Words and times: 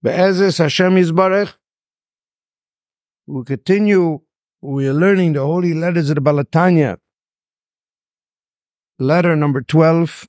Be'ezus 0.00 0.58
Hashem 0.58 0.94
Yisbarech, 0.94 1.54
we 3.26 3.42
continue, 3.42 4.20
we 4.60 4.86
are 4.86 4.92
learning 4.92 5.32
the 5.32 5.40
holy 5.40 5.74
letters 5.74 6.08
of 6.08 6.14
the 6.14 6.20
Baal 6.20 6.36
HaTanya, 6.36 6.98
letter 9.00 9.34
number 9.34 9.60
12, 9.60 10.28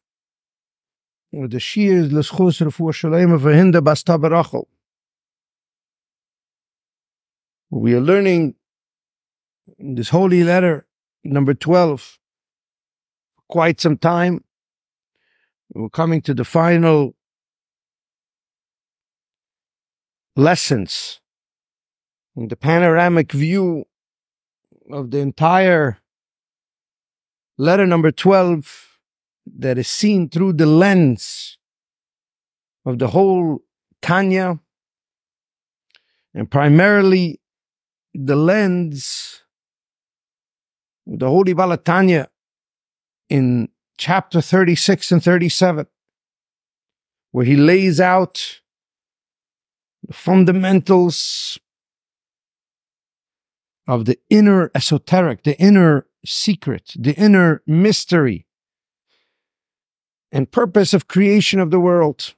with 1.34 1.52
the 1.52 1.60
Shias 1.60 2.12
L'schus 2.12 2.60
Refuah 2.62 2.96
Shalem 2.96 3.32
of 3.32 3.42
Hinda 3.42 3.84
Basta 3.84 4.18
Barachel. 4.18 4.66
We 7.70 7.94
are 7.94 8.02
learning 8.02 8.56
this 9.78 10.10
holy 10.10 10.44
letter, 10.44 10.88
number 11.24 11.54
12, 11.54 12.18
quite 13.48 13.80
some 13.80 13.98
time. 13.98 14.44
We're 15.76 15.90
coming 15.90 16.24
to 16.24 16.34
the 16.34 16.44
final 16.44 17.14
lessons. 20.36 21.20
In 22.36 22.48
the 22.48 22.56
panoramic 22.56 23.32
view 23.32 23.86
of 24.92 25.12
the 25.12 25.20
entire 25.20 26.00
letter 27.58 27.86
number 27.86 28.12
12 28.12 29.00
that 29.58 29.78
is 29.78 29.88
seen 29.88 30.30
through 30.30 30.54
the 30.54 30.66
lens 30.66 31.58
of 32.86 33.00
the 33.00 33.08
whole 33.08 33.60
Tanya 34.02 34.60
and 36.34 36.50
primarily 36.50 37.42
the 38.14 38.36
lens 38.36 39.44
of 41.12 41.20
the 41.20 41.28
Holy 41.28 41.54
Baal 41.54 41.78
HaTanya 41.78 42.28
in 43.30 43.70
chapter 43.98 44.42
36 44.42 45.12
and 45.12 45.24
37 45.24 45.86
where 47.32 47.46
he 47.46 47.56
lays 47.56 48.00
out 48.00 48.62
fundamentals 50.12 51.58
of 53.88 54.06
the 54.06 54.18
inner 54.30 54.72
esoteric, 54.76 55.44
the 55.44 55.60
inner 55.60 56.06
secret, 56.26 56.94
the 56.98 57.16
inner 57.16 57.62
mystery 57.66 58.46
and 60.32 60.52
purpose 60.52 60.94
of 60.94 61.08
creation 61.08 61.60
of 61.60 61.72
the 61.72 61.80
world. 61.80 62.36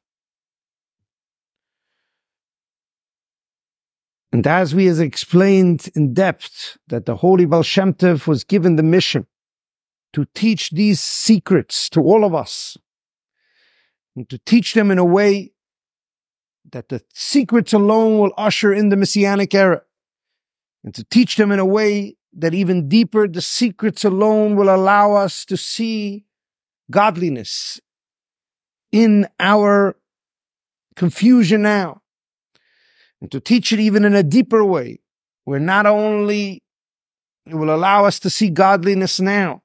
And 4.32 4.48
as 4.48 4.74
we 4.74 4.86
has 4.86 5.00
explained 5.00 5.90
in 5.94 6.14
depth 6.14 6.78
that 6.88 7.06
the 7.06 7.18
Holy 7.18 7.46
Baal 7.46 7.64
Shem 7.64 7.94
was 8.26 8.46
given 8.46 8.78
the 8.78 8.84
mission 8.84 9.28
to 10.14 10.26
teach 10.34 10.70
these 10.72 11.02
secrets 11.02 11.90
to 11.90 12.02
all 12.02 12.24
of 12.24 12.34
us 12.34 12.78
and 14.16 14.30
to 14.30 14.38
teach 14.40 14.74
them 14.74 14.90
in 14.90 14.98
a 14.98 15.06
way 15.06 15.52
that 16.72 16.90
the 16.90 17.02
secrets 17.14 17.74
alone 17.74 18.20
will 18.20 18.34
usher 18.38 18.74
in 18.74 18.90
the 18.90 18.96
messianic 18.96 19.54
era 19.54 19.82
and 20.84 20.94
to 20.96 21.04
teach 21.06 21.36
them 21.36 21.52
in 21.52 21.60
a 21.60 21.66
way 21.66 22.16
that 22.34 22.54
even 22.54 22.88
deeper 22.88 23.28
the 23.28 23.42
secrets 23.42 24.06
alone 24.06 24.56
will 24.56 24.74
allow 24.74 25.14
us 25.14 25.46
to 25.46 25.58
see 25.58 26.26
godliness 26.90 27.80
in 28.92 29.28
our 29.40 29.96
confusion 30.96 31.62
now 31.62 32.02
and 33.22 33.32
to 33.32 33.40
teach 33.40 33.72
it 33.72 33.80
even 33.80 34.04
in 34.04 34.14
a 34.14 34.24
deeper 34.24 34.64
way 34.64 35.00
where 35.46 35.60
not 35.60 35.86
only 35.86 36.62
it 37.46 37.56
will 37.56 37.74
allow 37.74 38.06
us 38.06 38.20
to 38.20 38.30
see 38.30 38.50
godliness 38.50 39.20
now 39.20 39.62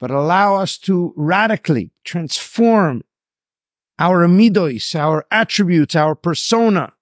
but 0.00 0.10
allow 0.10 0.56
us 0.56 0.78
to 0.78 1.12
radically 1.16 1.92
transform 2.04 3.02
our 3.98 4.26
amidos, 4.26 4.94
our 4.94 5.26
attributes, 5.30 5.94
our 5.94 6.14
persona, 6.14 6.92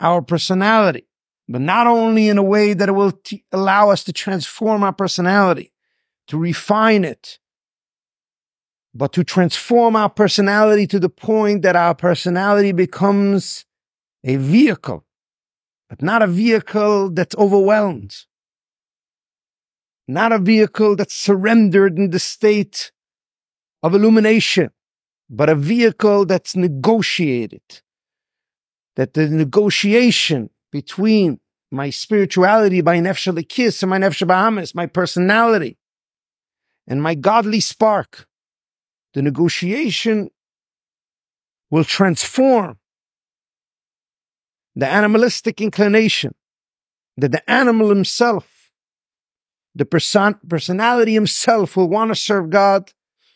our 0.00 0.22
personality, 0.22 1.06
but 1.48 1.60
not 1.60 1.86
only 1.86 2.28
in 2.28 2.38
a 2.38 2.42
way 2.42 2.74
that 2.74 2.88
it 2.88 2.92
will 2.92 3.12
t- 3.12 3.44
allow 3.52 3.90
us 3.90 4.04
to 4.04 4.12
transform 4.12 4.82
our 4.82 4.92
personality, 4.92 5.72
to 6.28 6.38
refine 6.38 7.04
it, 7.04 7.38
but 8.94 9.12
to 9.12 9.24
transform 9.24 9.96
our 9.96 10.10
personality 10.10 10.86
to 10.86 10.98
the 10.98 11.08
point 11.08 11.62
that 11.62 11.76
our 11.76 11.94
personality 11.94 12.72
becomes 12.72 13.64
a 14.24 14.36
vehicle, 14.36 15.04
but 15.88 16.02
not 16.02 16.22
a 16.22 16.26
vehicle 16.26 17.10
that's 17.10 17.34
overwhelmed, 17.36 18.16
not 20.08 20.32
a 20.32 20.38
vehicle 20.38 20.96
that's 20.96 21.14
surrendered 21.14 21.98
in 21.98 22.10
the 22.10 22.18
state 22.18 22.90
of 23.82 23.94
illumination, 23.94 24.70
but 25.30 25.48
a 25.48 25.54
vehicle 25.54 26.26
that's 26.26 26.56
negotiated. 26.56 27.62
That 28.96 29.14
the 29.14 29.28
negotiation 29.28 30.50
between 30.72 31.38
my 31.70 31.90
spirituality, 31.90 32.82
my 32.82 32.98
nefesh 32.98 33.48
kiss 33.48 33.82
and 33.82 33.90
my 33.90 33.98
nefesh 33.98 34.26
bahamis, 34.26 34.74
my 34.74 34.86
personality, 34.86 35.78
and 36.88 37.00
my 37.00 37.14
godly 37.14 37.60
spark, 37.60 38.26
the 39.14 39.22
negotiation 39.22 40.28
will 41.70 41.84
transform 41.84 42.78
the 44.74 44.88
animalistic 44.88 45.60
inclination 45.60 46.34
that 47.16 47.30
the 47.30 47.50
animal 47.50 47.88
himself, 47.88 48.72
the 49.76 49.84
person, 49.84 50.34
personality 50.48 51.14
himself 51.14 51.76
will 51.76 51.88
want 51.88 52.10
to 52.10 52.16
serve 52.16 52.50
God 52.50 52.92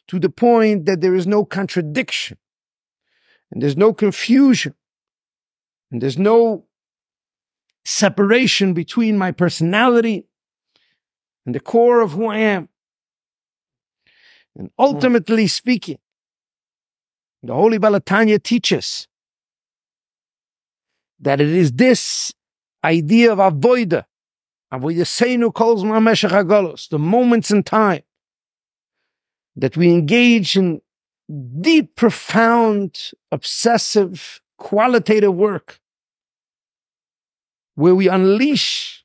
to 0.08 0.18
the 0.18 0.28
point 0.28 0.86
that 0.86 1.00
there 1.00 1.14
is 1.14 1.26
no 1.26 1.44
contradiction 1.44 2.36
and 3.50 3.62
there's 3.62 3.76
no 3.76 3.92
confusion 3.92 4.74
and 5.90 6.02
there's 6.02 6.18
no 6.18 6.64
separation 7.84 8.74
between 8.74 9.18
my 9.18 9.30
personality 9.30 10.26
and 11.46 11.54
the 11.54 11.60
core 11.60 12.00
of 12.00 12.12
who 12.12 12.26
I 12.26 12.38
am. 12.38 12.68
And 14.56 14.70
ultimately 14.78 15.46
speaking, 15.46 15.98
the 17.42 17.54
Holy 17.54 17.78
Baal 17.78 17.92
HaTanya 17.92 18.42
teaches 18.42 19.06
that 21.20 21.40
it 21.40 21.48
is 21.48 21.72
this 21.72 22.32
idea 22.82 23.32
of 23.32 23.38
avoida, 23.38 24.04
avoida 24.72 25.04
seinu 25.04 25.52
calls 25.52 25.82
the 26.88 26.98
moments 26.98 27.50
in 27.50 27.62
time 27.62 28.02
that 29.56 29.76
we 29.76 29.90
engage 29.90 30.56
in 30.56 30.80
deep, 31.60 31.96
profound, 31.96 33.10
obsessive, 33.32 34.40
qualitative 34.58 35.34
work 35.34 35.80
where 37.74 37.94
we 37.94 38.08
unleash 38.08 39.04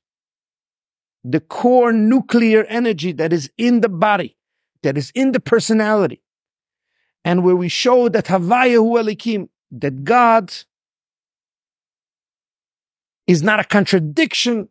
the 1.23 1.39
core 1.39 1.91
nuclear 1.91 2.63
energy 2.65 3.11
that 3.11 3.33
is 3.33 3.51
in 3.57 3.81
the 3.81 3.89
body, 3.89 4.37
that 4.83 4.97
is 4.97 5.11
in 5.15 5.31
the 5.31 5.39
personality, 5.39 6.21
and 7.25 7.43
where 7.43 7.55
we 7.55 7.67
show 7.67 8.09
that 8.09 8.25
Havaya 8.25 8.75
Hu 8.75 8.95
Elikim, 8.95 9.49
that 9.71 10.03
God 10.03 10.53
is 13.27 13.43
not 13.43 13.59
a 13.59 13.63
contradiction 13.63 14.69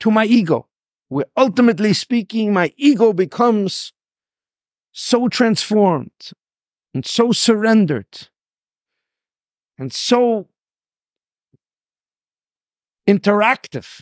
to 0.00 0.10
my 0.10 0.24
ego. 0.24 0.66
Where 1.08 1.26
ultimately 1.36 1.92
speaking, 1.92 2.52
my 2.52 2.72
ego 2.76 3.12
becomes 3.12 3.92
so 4.98 5.28
transformed 5.28 6.30
and 6.94 7.04
so 7.04 7.30
surrendered 7.30 8.28
and 9.76 9.92
so 9.92 10.48
interactive 13.06 14.00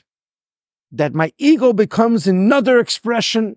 that 0.93 1.13
my 1.13 1.33
ego 1.37 1.73
becomes 1.73 2.29
another 2.29 2.79
expression 2.79 3.57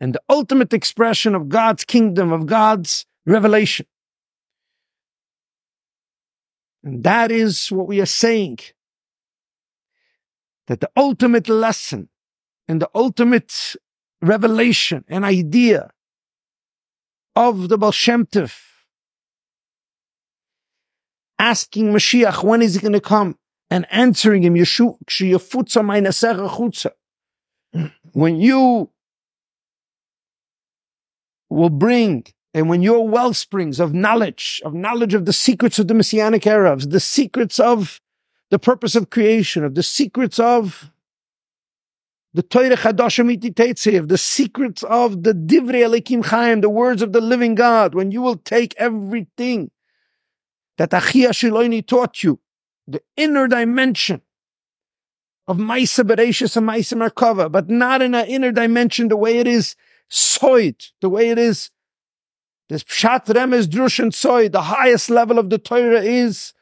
and 0.00 0.14
the 0.14 0.22
ultimate 0.30 0.72
expression 0.72 1.34
of 1.34 1.50
God's 1.50 1.84
kingdom, 1.84 2.32
of 2.32 2.46
God's 2.46 3.04
revelation. 3.26 3.84
And 6.82 7.04
that 7.04 7.30
is 7.30 7.70
what 7.70 7.86
we 7.86 8.00
are 8.00 8.06
saying. 8.06 8.60
That 10.68 10.80
the 10.80 10.90
ultimate 10.96 11.50
lesson 11.50 12.08
and 12.66 12.80
the 12.80 12.88
ultimate 12.94 13.76
revelation 14.22 15.04
and 15.06 15.26
idea 15.26 15.90
of 17.38 17.68
the 17.68 17.78
Baal 17.78 17.92
Shem 17.92 18.26
Tov, 18.26 18.52
asking 21.38 21.92
Mashiach, 21.92 22.42
when 22.42 22.62
is 22.62 22.74
he 22.74 22.80
going 22.80 22.92
to 22.94 23.00
come? 23.00 23.38
And 23.70 23.86
answering 23.92 24.42
him, 24.42 24.56
when 28.12 28.40
you 28.40 28.90
will 31.48 31.70
bring, 31.70 32.26
and 32.54 32.68
when 32.68 32.82
your 32.82 33.06
well 33.06 33.32
springs 33.32 33.78
of 33.78 33.94
knowledge, 33.94 34.60
of 34.64 34.74
knowledge 34.74 35.14
of 35.14 35.24
the 35.24 35.32
secrets 35.32 35.78
of 35.78 35.86
the 35.86 35.94
Messianic 35.94 36.44
of 36.46 36.90
the 36.90 36.98
secrets 36.98 37.60
of 37.60 38.00
the 38.50 38.58
purpose 38.58 38.96
of 38.96 39.10
creation, 39.10 39.62
of 39.62 39.76
the 39.76 39.82
secrets 39.84 40.40
of 40.40 40.90
the 42.34 42.42
Torah 42.42 42.76
Chadashim 42.76 43.36
Ititetzev, 43.36 44.08
the 44.08 44.18
secrets 44.18 44.82
of 44.82 45.22
the 45.22 45.32
Divrei 45.32 45.84
Elikim 45.84 46.24
Chaim, 46.24 46.60
the 46.60 46.68
words 46.68 47.02
of 47.02 47.12
the 47.12 47.20
living 47.20 47.54
God, 47.54 47.94
when 47.94 48.10
you 48.10 48.22
will 48.22 48.36
take 48.36 48.74
everything 48.76 49.70
that 50.76 50.90
Achia 50.90 51.30
Shiloini 51.30 51.86
taught 51.86 52.22
you 52.22 52.38
the 52.86 53.02
inner 53.16 53.48
dimension 53.48 54.22
of 55.46 55.56
Maisa 55.56 56.04
Bereshis 56.04 56.56
and 56.56 56.68
Maisa 56.68 56.96
Merkava, 56.96 57.50
but 57.50 57.68
not 57.68 58.02
in 58.02 58.14
an 58.14 58.26
inner 58.26 58.52
dimension 58.52 59.08
the 59.08 59.16
way 59.16 59.38
it 59.38 59.46
is 59.46 59.74
soid, 60.10 60.90
the 61.00 61.08
way 61.08 61.30
it 61.30 61.38
is 61.38 61.70
this 62.68 62.84
Pshat 62.84 63.24
Remez 63.26 63.66
Drush 63.66 63.98
and 63.98 64.12
Soid, 64.12 64.52
the 64.52 64.62
highest 64.62 65.08
level 65.08 65.38
of 65.38 65.48
the 65.48 65.58
Torah 65.58 66.02
is 66.02 66.52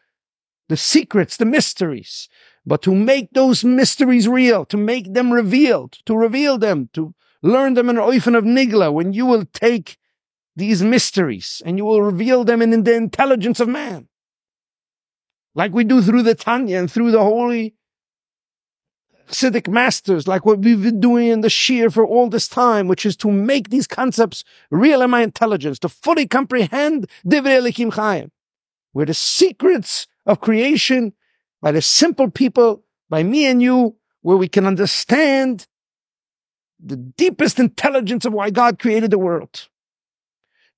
the 0.69 0.77
secrets, 0.77 1.37
the 1.37 1.45
mysteries. 1.45 2.29
But 2.67 2.83
to 2.83 2.95
make 2.95 3.31
those 3.31 3.65
mysteries 3.65 4.27
real, 4.27 4.65
to 4.67 4.77
make 4.77 5.15
them 5.15 5.33
revealed, 5.33 5.99
to 6.07 6.17
reveal 6.17 6.59
them, 6.59 6.91
to 6.95 7.15
learn 7.43 7.75
them 7.75 7.89
in 7.89 7.97
Oifen 7.97 8.37
of 8.37 8.45
Nigla, 8.45 8.93
when 8.93 9.13
you 9.13 9.25
will 9.25 9.45
take 9.45 9.99
these 10.57 10.83
mysteries 10.83 11.63
and 11.65 11.79
you 11.79 11.85
will 11.85 12.03
reveal 12.03 12.45
them 12.45 12.61
in 12.63 12.83
the 12.83 12.95
intelligence 12.95 13.61
of 13.61 13.69
man. 13.69 14.09
Like 15.55 15.73
we 15.73 15.85
do 15.85 16.03
through 16.03 16.23
the 16.23 16.35
Tanya 16.35 16.79
and 16.79 16.91
through 16.91 17.13
the 17.13 17.23
holy 17.23 17.77
Siddiq 19.29 19.69
masters, 19.69 20.29
like 20.29 20.45
what 20.45 20.61
we've 20.61 20.83
been 20.83 21.01
doing 21.01 21.29
in 21.29 21.41
the 21.41 21.51
Shir 21.51 21.91
for 21.91 22.07
all 22.07 22.29
this 22.29 22.47
time, 22.47 22.89
which 22.89 23.05
is 23.05 23.17
to 23.19 23.31
make 23.31 23.71
these 23.71 23.87
concepts 23.87 24.45
real 24.71 25.03
in 25.03 25.11
my 25.11 25.23
intelligence, 25.23 25.79
to 25.81 25.89
fully 25.89 26.27
comprehend 26.27 27.09
Divrei 27.25 27.61
Elikim 27.61 28.31
where 28.93 29.07
the 29.07 29.15
secrets 29.15 30.07
of 30.27 30.41
creation 30.41 31.13
by 31.67 31.73
the 31.73 31.83
simple 31.83 32.31
people, 32.31 32.85
by 33.11 33.25
me 33.25 33.45
and 33.45 33.61
you, 33.61 33.97
where 34.23 34.37
we 34.37 34.47
can 34.47 34.67
understand 34.67 35.67
the 36.79 36.95
deepest 36.95 37.59
intelligence 37.59 38.25
of 38.25 38.33
why 38.33 38.51
God 38.51 38.79
created 38.79 39.11
the 39.11 39.19
world. 39.19 39.67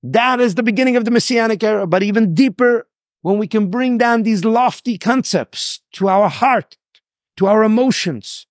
That 0.01 0.41
is 0.41 0.55
the 0.55 0.63
beginning 0.63 0.95
of 0.95 1.05
the 1.05 1.11
Messianic 1.11 1.63
era, 1.63 1.85
but 1.85 2.01
even 2.01 2.33
deeper 2.33 2.87
when 3.21 3.37
we 3.37 3.45
can 3.45 3.69
bring 3.69 3.99
down 3.99 4.23
these 4.23 4.43
lofty 4.43 4.97
concepts 4.97 5.79
to 5.91 6.07
our 6.07 6.27
heart, 6.27 6.75
to 7.37 7.45
our 7.45 7.63
emotions, 7.63 8.47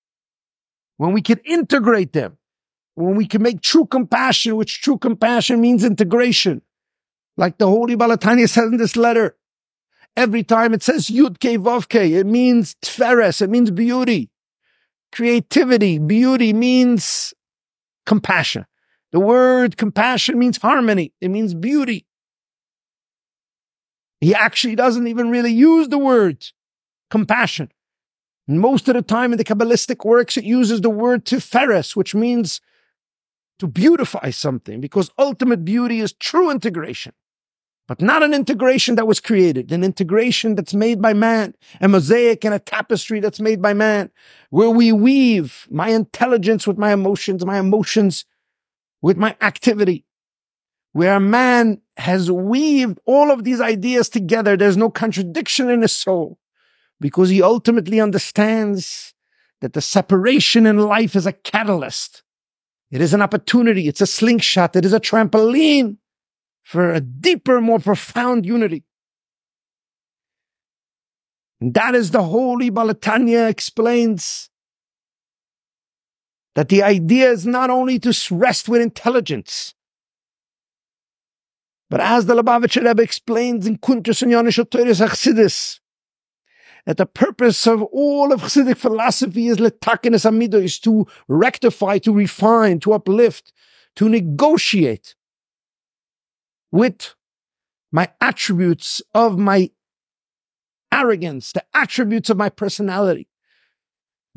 when 0.96 1.12
we 1.12 1.22
can 1.22 1.40
integrate 1.44 2.12
them, 2.12 2.38
when 2.94 3.16
we 3.16 3.26
can 3.26 3.42
make 3.42 3.62
true 3.62 3.84
compassion, 3.84 4.54
which 4.54 4.80
true 4.80 4.96
compassion 4.96 5.60
means 5.60 5.82
integration. 5.82 6.62
Like 7.36 7.58
the 7.58 7.66
Holy 7.66 7.96
Baal 7.96 8.10
HaTanya 8.10 8.48
says 8.48 8.70
in 8.70 8.76
this 8.76 8.94
letter, 8.94 9.36
every 10.18 10.42
time 10.42 10.74
it 10.74 10.82
says 10.82 11.06
Yud 11.06 11.36
Ke 11.36 11.62
Vav 11.62 11.88
Ke, 11.88 12.10
it 12.12 12.26
means 12.26 12.74
Tferes, 12.82 13.40
it 13.40 13.48
means 13.48 13.70
beauty. 13.70 14.30
Creativity, 15.12 15.98
beauty 15.98 16.52
means 16.52 17.32
compassion. 18.04 18.66
The 19.12 19.20
word 19.20 19.76
compassion 19.76 20.38
means 20.38 20.58
harmony. 20.58 21.14
It 21.20 21.28
means 21.28 21.54
beauty. 21.54 22.04
He 24.20 24.34
actually 24.34 24.74
doesn't 24.74 25.06
even 25.06 25.30
really 25.30 25.52
use 25.52 25.88
the 25.88 25.98
word 25.98 26.44
compassion. 27.10 27.70
Most 28.48 28.88
of 28.88 28.94
the 28.94 29.02
time 29.02 29.32
in 29.32 29.38
the 29.38 29.44
Kabbalistic 29.44 30.04
works, 30.04 30.36
it 30.36 30.44
uses 30.44 30.80
the 30.80 30.90
word 30.90 31.24
tiferes, 31.24 31.94
which 31.94 32.14
means 32.14 32.60
to 33.60 33.66
beautify 33.66 34.30
something, 34.30 34.80
because 34.80 35.10
ultimate 35.18 35.64
beauty 35.64 36.00
is 36.00 36.12
true 36.12 36.50
integration. 36.50 37.12
But 37.88 38.02
not 38.02 38.22
an 38.22 38.34
integration 38.34 38.96
that 38.96 39.06
was 39.06 39.18
created, 39.18 39.72
an 39.72 39.82
integration 39.82 40.54
that's 40.54 40.74
made 40.74 41.00
by 41.00 41.14
man, 41.14 41.54
a 41.80 41.88
mosaic 41.88 42.44
and 42.44 42.52
a 42.52 42.58
tapestry 42.58 43.18
that's 43.18 43.40
made 43.40 43.62
by 43.62 43.72
man, 43.72 44.10
where 44.50 44.68
we 44.68 44.92
weave 44.92 45.66
my 45.70 45.88
intelligence 45.88 46.66
with 46.66 46.76
my 46.76 46.92
emotions, 46.92 47.46
my 47.46 47.58
emotions 47.58 48.26
with 49.00 49.16
my 49.16 49.34
activity, 49.40 50.04
where 50.92 51.16
a 51.16 51.20
man 51.20 51.80
has 51.96 52.30
weaved 52.30 52.98
all 53.06 53.30
of 53.30 53.44
these 53.44 53.60
ideas 53.60 54.10
together. 54.10 54.54
There's 54.54 54.76
no 54.76 54.90
contradiction 54.90 55.70
in 55.70 55.80
his 55.80 55.92
soul 55.92 56.38
because 57.00 57.30
he 57.30 57.42
ultimately 57.42 58.02
understands 58.02 59.14
that 59.62 59.72
the 59.72 59.80
separation 59.80 60.66
in 60.66 60.76
life 60.76 61.16
is 61.16 61.24
a 61.24 61.32
catalyst. 61.32 62.22
It 62.90 63.00
is 63.00 63.14
an 63.14 63.22
opportunity. 63.22 63.88
It's 63.88 64.02
a 64.02 64.06
slingshot. 64.06 64.76
It 64.76 64.84
is 64.84 64.92
a 64.92 65.00
trampoline 65.00 65.96
for 66.68 66.92
a 66.92 67.00
deeper, 67.00 67.62
more 67.62 67.78
profound 67.78 68.44
unity. 68.44 68.84
And 71.62 71.72
that 71.72 71.94
is 71.94 72.10
the 72.10 72.22
holy 72.22 72.68
Baal 72.68 72.90
HaTanya 72.90 73.48
explains 73.48 74.50
that 76.56 76.68
the 76.68 76.82
idea 76.82 77.30
is 77.30 77.46
not 77.46 77.70
only 77.70 77.98
to 78.00 78.14
rest 78.30 78.68
with 78.68 78.82
intelligence, 78.82 79.72
but 81.88 82.02
as 82.02 82.26
the 82.26 82.34
Lubavitcher 82.34 82.84
Rebbe 82.84 83.02
explains 83.02 83.66
in 83.66 83.78
Kuntres 83.78 84.20
and 84.20 84.30
Yonisha 84.30 84.70
Teres 84.70 85.00
Achsidis, 85.00 85.80
that 86.84 86.98
the 86.98 87.06
purpose 87.06 87.66
of 87.66 87.82
all 87.84 88.30
of 88.30 88.42
Chassidic 88.42 88.76
philosophy 88.76 89.48
is 89.48 89.56
letakenes 89.56 90.30
amido, 90.30 90.62
is 90.62 90.78
to 90.80 91.06
rectify, 91.28 91.96
to 91.96 92.12
refine, 92.12 92.78
to 92.80 92.92
uplift, 92.92 93.54
to 93.96 94.06
negotiate 94.06 95.14
with 96.70 97.14
my 97.92 98.08
attributes 98.20 99.00
of 99.14 99.38
my 99.38 99.70
arrogance, 100.92 101.52
the 101.52 101.64
attributes 101.74 102.30
of 102.30 102.36
my 102.36 102.48
personality 102.48 103.28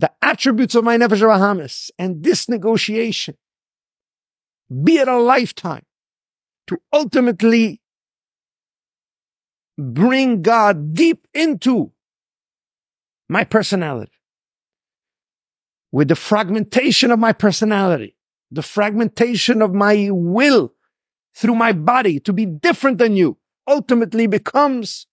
the 0.01 0.11
attributes 0.23 0.73
of 0.73 0.83
my 0.83 0.97
Nefesh 0.97 1.21
Rahamis 1.21 1.91
and 1.99 2.23
this 2.23 2.49
negotiation, 2.49 3.37
be 4.83 4.97
it 4.97 5.07
a 5.07 5.19
lifetime, 5.19 5.85
to 6.65 6.81
ultimately 6.91 7.81
bring 9.77 10.41
God 10.41 10.95
deep 10.95 11.27
into 11.35 11.91
my 13.29 13.43
personality. 13.43 14.11
With 15.91 16.07
the 16.07 16.15
fragmentation 16.15 17.11
of 17.11 17.19
my 17.19 17.31
personality, 17.31 18.15
the 18.49 18.63
fragmentation 18.63 19.61
of 19.61 19.71
my 19.71 20.09
will 20.11 20.73
through 21.35 21.55
my 21.55 21.71
body 21.71 22.19
to 22.21 22.33
be 22.33 22.45
different 22.45 22.97
than 22.97 23.15
you, 23.15 23.37
ultimately 23.67 24.27
becomes 24.27 25.07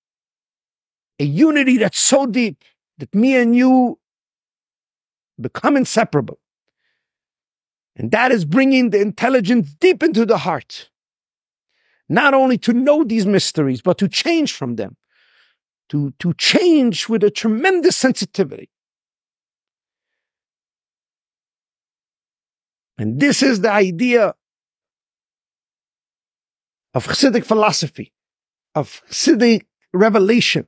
a 1.18 1.24
unity 1.24 1.78
that's 1.78 1.98
so 1.98 2.26
deep 2.26 2.64
that 2.98 3.14
me 3.14 3.36
and 3.36 3.54
you 3.54 3.98
become 5.40 5.76
inseparable. 5.76 6.38
And 7.96 8.10
that 8.12 8.30
is 8.30 8.44
bringing 8.44 8.90
the 8.90 9.00
intelligence 9.00 9.74
deep 9.80 10.02
into 10.02 10.24
the 10.24 10.38
heart. 10.38 10.90
Not 12.08 12.32
only 12.32 12.56
to 12.58 12.72
know 12.72 13.04
these 13.04 13.26
mysteries, 13.26 13.82
but 13.82 13.98
to 13.98 14.08
change 14.08 14.52
from 14.52 14.76
them. 14.76 14.96
To, 15.90 16.12
to 16.18 16.34
change 16.34 17.08
with 17.08 17.24
a 17.24 17.30
tremendous 17.30 17.96
sensitivity. 17.96 18.68
And 22.98 23.20
this 23.20 23.42
is 23.42 23.60
the 23.60 23.70
idea 23.70 24.34
of 26.98 27.06
Chassidic 27.06 27.44
philosophy, 27.44 28.12
of 28.74 29.02
Chassidic 29.08 29.66
revelation. 29.92 30.66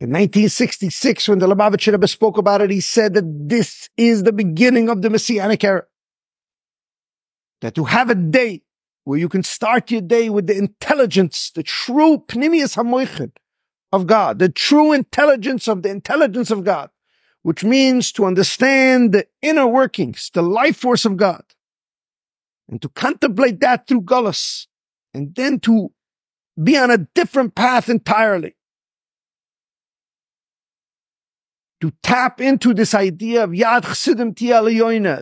In 0.00 0.10
1966, 0.10 1.28
when 1.28 1.38
the 1.38 1.46
Lubavitcher 1.46 1.92
Rebbe 1.92 2.08
spoke 2.08 2.36
about 2.36 2.62
it, 2.62 2.70
he 2.72 2.80
said 2.80 3.14
that 3.14 3.24
this 3.48 3.88
is 3.96 4.24
the 4.24 4.32
beginning 4.32 4.88
of 4.88 5.02
the 5.02 5.10
Messianic 5.10 5.62
era. 5.62 5.84
That 7.60 7.76
to 7.76 7.84
have 7.84 8.10
a 8.10 8.16
day 8.16 8.62
where 9.04 9.20
you 9.20 9.28
can 9.28 9.44
start 9.44 9.92
your 9.92 10.00
day 10.00 10.28
with 10.28 10.48
the 10.48 10.58
intelligence, 10.58 11.52
the 11.54 11.62
true 11.62 12.24
Pnimius 12.26 12.74
HaMoichin 12.74 13.30
of 13.92 14.08
God, 14.08 14.40
the 14.40 14.48
true 14.48 14.92
intelligence 14.92 15.68
of 15.68 15.84
the 15.84 15.90
intelligence 15.90 16.50
of 16.50 16.64
God, 16.64 16.90
which 17.42 17.62
means 17.62 18.10
to 18.12 18.24
understand 18.24 19.12
the 19.12 19.28
inner 19.42 19.68
workings, 19.68 20.28
the 20.34 20.42
life 20.42 20.76
force 20.76 21.04
of 21.04 21.16
God, 21.16 21.44
and 22.68 22.82
to 22.82 22.88
contemplate 22.88 23.60
that 23.60 23.86
through 23.86 24.02
Gullus, 24.02 24.66
and 25.14 25.34
then 25.34 25.60
to 25.60 25.92
be 26.62 26.76
on 26.76 26.90
a 26.90 26.98
different 26.98 27.54
path 27.54 27.88
entirely. 27.88 28.56
to 31.80 31.92
tap 32.02 32.40
into 32.40 32.72
this 32.72 32.94
idea 32.94 33.44
of 33.44 33.50
Yad 33.50 33.82
Chsidim 33.82 34.34
Tia 34.34 34.62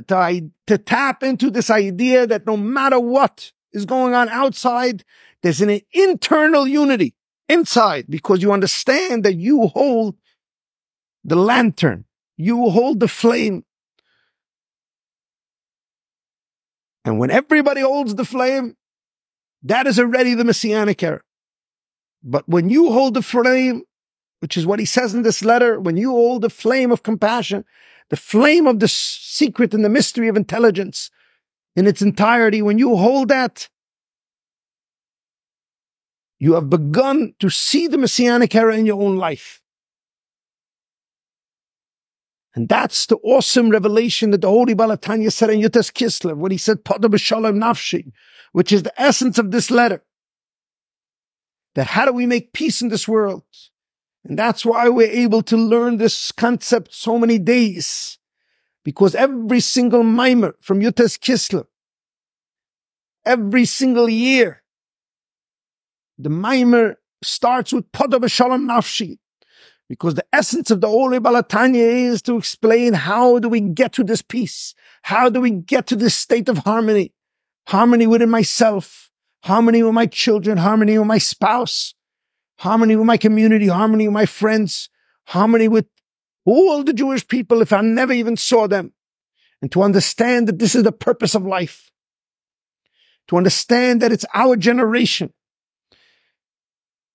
to, 0.02 0.50
to 0.66 0.78
tap 0.78 1.22
into 1.22 1.50
this 1.50 1.70
idea 1.70 2.26
that 2.26 2.46
no 2.46 2.56
matter 2.56 3.00
what 3.00 3.50
is 3.72 3.84
going 3.84 4.14
on 4.14 4.28
outside, 4.28 5.04
there's 5.42 5.60
an 5.60 5.80
internal 5.92 6.66
unity 6.66 7.14
inside 7.48 8.06
because 8.08 8.40
you 8.40 8.52
understand 8.52 9.24
that 9.24 9.34
you 9.34 9.66
hold 9.66 10.16
the 11.24 11.36
lantern, 11.36 12.04
you 12.36 12.70
hold 12.70 13.00
the 13.00 13.08
flame. 13.08 13.64
And 17.04 17.18
when 17.18 17.30
everybody 17.30 17.82
holds 17.82 18.14
the 18.14 18.24
flame, 18.24 18.76
that 19.62 19.86
is 19.86 19.98
already 19.98 20.34
the 20.34 20.44
messianic 20.44 21.02
era. 21.02 21.22
But 22.22 22.48
when 22.48 22.70
you 22.70 22.92
hold 22.92 23.14
the 23.14 23.22
flame, 23.22 23.82
which 24.44 24.58
is 24.58 24.66
what 24.66 24.78
he 24.78 24.84
says 24.84 25.14
in 25.14 25.22
this 25.22 25.42
letter. 25.42 25.80
When 25.80 25.96
you 25.96 26.10
hold 26.10 26.42
the 26.42 26.50
flame 26.50 26.92
of 26.92 27.02
compassion, 27.02 27.64
the 28.10 28.16
flame 28.18 28.66
of 28.66 28.78
the 28.78 28.88
secret 28.88 29.72
and 29.72 29.82
the 29.82 29.88
mystery 29.88 30.28
of 30.28 30.36
intelligence 30.36 31.10
in 31.76 31.86
its 31.86 32.02
entirety, 32.02 32.60
when 32.60 32.76
you 32.76 32.94
hold 32.94 33.28
that, 33.28 33.70
you 36.38 36.52
have 36.52 36.68
begun 36.68 37.32
to 37.38 37.48
see 37.48 37.86
the 37.86 37.96
Messianic 37.96 38.54
era 38.54 38.76
in 38.76 38.84
your 38.84 39.02
own 39.02 39.16
life. 39.16 39.62
And 42.54 42.68
that's 42.68 43.06
the 43.06 43.16
awesome 43.16 43.70
revelation 43.70 44.30
that 44.30 44.40
the 44.40 44.48
Holy 44.48 44.74
Baal 44.74 44.96
HaTanya 44.96 45.32
said 45.32 45.50
in 45.50 45.60
Yud 45.60 45.72
Tes 45.72 45.90
Kislev 45.90 46.36
when 46.36 46.52
he 46.52 46.58
said, 46.58 46.84
Pada 46.84 47.10
b'shalom 47.10 47.58
nafshi, 47.58 48.12
which 48.52 48.70
is 48.70 48.84
the 48.84 49.00
essence 49.00 49.38
of 49.38 49.50
this 49.50 49.70
letter. 49.70 50.04
That 51.74 51.88
how 51.88 52.04
do 52.04 52.12
we 52.12 52.26
make 52.26 52.52
peace 52.52 52.80
in 52.80 52.88
this 52.88 53.08
world? 53.08 53.42
And 54.24 54.38
that's 54.38 54.64
why 54.64 54.88
we're 54.88 55.10
able 55.10 55.42
to 55.42 55.56
learn 55.56 55.96
this 55.96 56.30
concept 56.30 56.94
so 56.94 57.18
many 57.18 57.38
days. 57.38 58.18
Because 58.84 59.16
every 59.16 59.60
single 59.60 60.04
mimer 60.04 60.54
from 60.60 60.80
Yud 60.80 60.94
Tes 60.94 61.18
Kislev, 61.18 61.66
every 63.26 63.64
single 63.64 64.08
year, 64.08 64.62
the 66.18 66.30
mimer 66.30 66.98
starts 67.24 67.72
with 67.72 67.90
Pada 67.90 68.20
b'shalom 68.20 68.68
nafshi. 68.68 69.18
Because 69.88 70.14
the 70.14 70.24
essence 70.32 70.70
of 70.70 70.80
the 70.80 70.88
Holy 70.88 71.18
Baal 71.18 71.42
HaTanya 71.42 71.76
is 71.76 72.22
to 72.22 72.36
explain 72.36 72.94
how 72.94 73.38
do 73.38 73.48
we 73.48 73.60
get 73.60 73.92
to 73.94 74.04
this 74.04 74.22
peace? 74.22 74.74
How 75.02 75.28
do 75.28 75.40
we 75.40 75.50
get 75.50 75.88
to 75.88 75.96
this 75.96 76.14
state 76.14 76.48
of 76.48 76.58
harmony? 76.58 77.12
Harmony 77.66 78.06
within 78.06 78.30
myself, 78.30 79.10
harmony 79.42 79.82
with 79.82 79.94
my 79.94 80.06
children, 80.06 80.56
harmony 80.58 80.98
with 80.98 81.06
my 81.06 81.18
spouse, 81.18 81.94
harmony 82.58 82.96
with 82.96 83.06
my 83.06 83.16
community, 83.16 83.68
harmony 83.68 84.06
with 84.08 84.14
my 84.14 84.26
friends, 84.26 84.88
harmony 85.26 85.68
with 85.68 85.86
all 86.46 86.82
the 86.82 86.92
Jewish 86.92 87.26
people 87.26 87.62
if 87.62 87.72
I 87.72 87.80
never 87.80 88.12
even 88.12 88.36
saw 88.36 88.66
them. 88.66 88.92
And 89.60 89.72
to 89.72 89.82
understand 89.82 90.48
that 90.48 90.58
this 90.58 90.74
is 90.74 90.82
the 90.82 90.92
purpose 90.92 91.34
of 91.34 91.46
life. 91.46 91.90
To 93.28 93.36
understand 93.36 94.02
that 94.02 94.12
it's 94.12 94.26
our 94.34 94.56
generation 94.56 95.32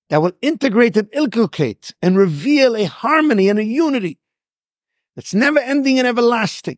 that 0.09 0.21
will 0.21 0.33
integrate 0.41 0.97
and 0.97 1.07
inculcate 1.13 1.93
and 2.01 2.17
reveal 2.17 2.75
a 2.75 2.85
harmony 2.85 3.49
and 3.49 3.59
a 3.59 3.63
unity 3.63 4.19
that's 5.15 5.33
never 5.33 5.59
ending 5.59 5.99
and 5.99 6.07
everlasting. 6.07 6.77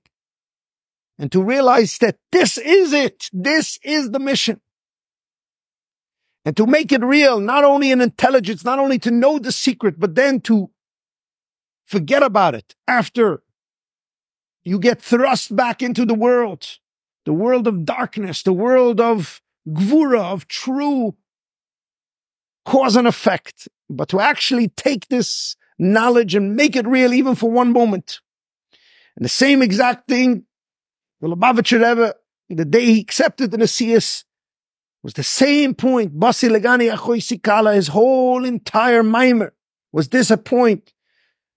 And 1.17 1.31
to 1.31 1.43
realize 1.43 1.97
that 1.99 2.17
this 2.31 2.57
is 2.57 2.93
it. 2.93 3.29
This 3.31 3.79
is 3.83 4.11
the 4.11 4.19
mission. 4.19 4.59
And 6.43 6.57
to 6.57 6.65
make 6.65 6.91
it 6.91 7.03
real, 7.03 7.39
not 7.39 7.63
only 7.63 7.91
in 7.91 8.01
intelligence, 8.01 8.65
not 8.65 8.79
only 8.79 8.97
to 8.99 9.11
know 9.11 9.37
the 9.37 9.51
secret, 9.51 9.99
but 9.99 10.15
then 10.15 10.41
to 10.41 10.71
forget 11.85 12.23
about 12.23 12.55
it 12.55 12.75
after 12.87 13.43
you 14.63 14.79
get 14.79 15.01
thrust 15.01 15.55
back 15.55 15.81
into 15.81 16.05
the 16.05 16.15
world, 16.15 16.79
the 17.25 17.33
world 17.33 17.67
of 17.67 17.85
darkness, 17.85 18.43
the 18.43 18.53
world 18.53 18.99
of 18.99 19.41
gvura, 19.67 20.21
of 20.21 20.47
true 20.47 21.15
cause 22.65 22.95
and 22.95 23.07
effect, 23.07 23.67
but 23.89 24.09
to 24.09 24.19
actually 24.19 24.69
take 24.69 25.07
this 25.07 25.55
knowledge 25.77 26.35
and 26.35 26.55
make 26.55 26.75
it 26.75 26.87
real 26.87 27.13
even 27.13 27.35
for 27.35 27.49
one 27.49 27.71
moment. 27.71 28.19
And 29.15 29.25
the 29.25 29.29
same 29.29 29.61
exact 29.61 30.07
thing, 30.07 30.45
the 31.19 31.27
Lubavitcher 31.27 31.81
Rebbe, 31.81 32.15
the 32.49 32.65
day 32.65 32.85
he 32.85 33.01
accepted 33.01 33.51
the 33.51 33.57
Nesias, 33.57 34.23
was 35.03 35.13
the 35.13 35.23
same 35.23 35.73
point. 35.73 36.17
Basi 36.17 36.49
Legani 36.49 36.93
Achoy 36.93 37.73
his 37.73 37.87
whole 37.87 38.45
entire 38.45 39.03
mimer 39.03 39.53
was 39.91 40.09
this 40.09 40.31
a 40.31 40.37
point 40.37 40.93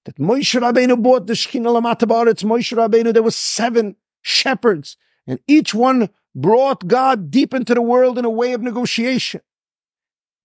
that 0.05 0.17
Moshe 0.17 0.61
Rabbeinu 0.61 1.03
bought 1.03 1.27
the 1.27 1.35
Shechina 1.35 1.67
Lamata 1.67 2.07
Baretz. 2.07 2.45
Moshe 2.45 2.77
Rabbeinu, 2.77 3.13
there 3.13 3.23
were 3.23 3.31
seven 3.31 3.97
shepherds, 4.23 4.97
and 5.27 5.39
each 5.47 5.75
one 5.75 6.09
brought 6.35 6.87
God 6.87 7.31
deep 7.31 7.55
into 7.55 7.75
the 7.75 7.83
world 7.83 8.19
in 8.19 8.25
a 8.25 8.31
way 8.31 8.53
of 8.53 8.63
negotiation. 8.63 9.41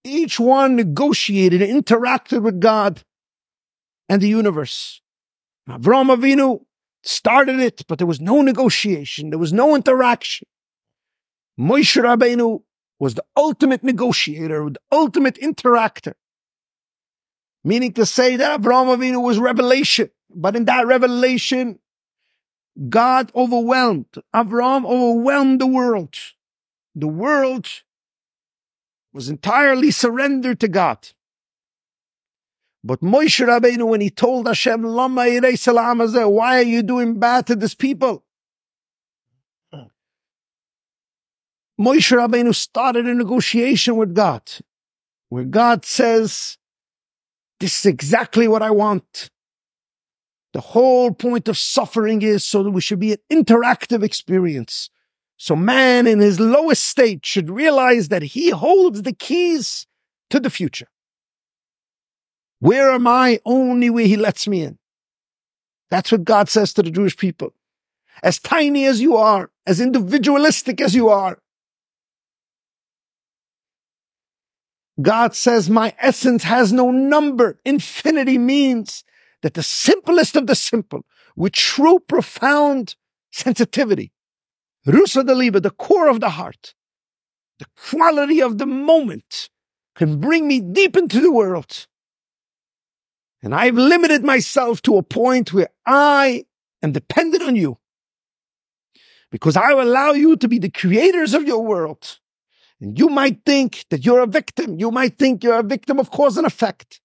Each 0.03 0.39
one 0.39 0.75
negotiated 0.75 1.61
interacted 1.61 2.41
with 2.41 2.59
God 2.59 3.03
and 4.07 4.21
the 4.21 4.29
universe. 4.29 5.01
Avram 5.69 6.15
Avinu 6.15 6.61
started 7.03 7.59
it, 7.59 7.85
but 7.87 7.97
there 7.97 8.07
was 8.07 8.21
no 8.21 8.41
negotiation. 8.41 9.29
There 9.29 9.39
was 9.39 9.53
no 9.53 9.75
interaction. 9.75 10.47
Moshe 11.59 12.01
Rabbeinu 12.01 12.61
was 12.99 13.15
the 13.15 13.23
ultimate 13.35 13.83
negotiator, 13.83 14.69
the 14.69 14.79
ultimate 14.91 15.35
interactor. 15.35 16.13
Meaning 17.63 17.93
to 17.93 18.05
say 18.05 18.37
that 18.37 18.61
Avram 18.61 18.95
Avinu 18.95 19.21
was 19.21 19.37
revelation, 19.37 20.09
but 20.33 20.55
in 20.55 20.65
that 20.65 20.87
revelation, 20.87 21.79
God 22.87 23.31
overwhelmed. 23.35 24.07
Avram 24.33 24.85
overwhelmed 24.85 25.59
the 25.59 25.67
world. 25.67 26.15
The 26.95 27.07
world 27.07 27.67
was 29.13 29.29
entirely 29.29 29.91
surrendered 29.91 30.59
to 30.59 30.67
God. 30.67 31.07
But 32.83 33.01
Moshe 33.01 33.45
Rabbeinu, 33.45 33.87
when 33.87 34.01
he 34.01 34.09
told 34.09 34.47
Hashem, 34.47 34.83
Lama 34.83 35.25
why 36.29 36.59
are 36.59 36.63
you 36.63 36.81
doing 36.81 37.19
bad 37.19 37.47
to 37.47 37.55
this 37.55 37.75
people? 37.75 38.23
Moshe 41.79 42.15
Rabbeinu 42.15 42.53
started 42.53 43.05
a 43.05 43.13
negotiation 43.13 43.95
with 43.95 44.13
God, 44.13 44.43
where 45.29 45.45
God 45.45 45.85
says, 45.85 46.57
this 47.59 47.79
is 47.79 47.85
exactly 47.85 48.47
what 48.47 48.61
I 48.61 48.71
want. 48.71 49.29
The 50.53 50.61
whole 50.61 51.11
point 51.11 51.47
of 51.47 51.57
suffering 51.57 52.21
is 52.21 52.45
so 52.45 52.63
that 52.63 52.71
we 52.71 52.81
should 52.81 52.99
be 52.99 53.13
an 53.13 53.19
interactive 53.31 54.03
experience. 54.03 54.89
So 55.41 55.55
man 55.55 56.05
in 56.05 56.19
his 56.19 56.37
lowest 56.37 56.85
state 56.85 57.25
should 57.25 57.49
realize 57.49 58.09
that 58.09 58.21
he 58.21 58.49
holds 58.49 59.03
the 59.03 59.13
keys 59.13 59.87
to 60.31 60.39
the 60.39 60.49
future. 60.49 60.89
Where 62.59 62.91
am 62.91 63.07
I? 63.07 63.39
Only 63.45 63.89
where 63.89 64.05
he 64.05 64.17
lets 64.17 64.49
me 64.49 64.63
in. 64.63 64.77
That's 65.89 66.11
what 66.11 66.25
God 66.25 66.49
says 66.49 66.73
to 66.73 66.83
the 66.83 66.91
Jewish 66.91 67.15
people. 67.15 67.53
As 68.21 68.37
tiny 68.37 68.85
as 68.85 68.99
you 68.99 69.15
are, 69.15 69.49
as 69.65 69.79
individualistic 69.79 70.81
as 70.81 70.93
you 70.93 71.07
are, 71.07 71.39
God 75.01 75.33
says, 75.33 75.69
my 75.69 75.95
essence 75.99 76.43
has 76.43 76.73
no 76.73 76.91
number. 76.91 77.57
Infinity 77.63 78.37
means 78.37 79.05
that 79.41 79.53
the 79.53 79.63
simplest 79.63 80.35
of 80.35 80.47
the 80.47 80.55
simple, 80.55 81.05
with 81.37 81.53
true 81.53 81.99
profound 81.99 82.97
sensitivity, 83.31 84.11
Rusa 84.87 85.23
Deliba, 85.23 85.61
the 85.61 85.71
core 85.71 86.09
of 86.09 86.19
the 86.19 86.29
heart, 86.29 86.73
the 87.59 87.65
quality 87.89 88.41
of 88.41 88.57
the 88.57 88.65
moment 88.65 89.49
can 89.95 90.19
bring 90.19 90.47
me 90.47 90.61
deep 90.61 90.95
into 90.95 91.19
the 91.19 91.31
world. 91.31 91.87
And 93.41 93.53
I've 93.53 93.75
limited 93.75 94.23
myself 94.23 94.81
to 94.83 94.97
a 94.97 95.03
point 95.03 95.53
where 95.53 95.69
I 95.85 96.45
am 96.81 96.91
dependent 96.91 97.43
on 97.43 97.55
you. 97.55 97.77
Because 99.31 99.55
I 99.55 99.71
allow 99.71 100.11
you 100.11 100.35
to 100.37 100.47
be 100.47 100.59
the 100.59 100.71
creators 100.71 101.33
of 101.33 101.43
your 101.43 101.63
world. 101.63 102.19
And 102.81 102.97
you 102.97 103.09
might 103.09 103.45
think 103.45 103.85
that 103.89 104.05
you're 104.05 104.21
a 104.21 104.27
victim. 104.27 104.79
You 104.79 104.89
might 104.91 105.17
think 105.17 105.43
you're 105.43 105.59
a 105.59 105.63
victim 105.63 105.99
of 105.99 106.11
cause 106.11 106.37
and 106.37 106.47
effect. 106.47 107.01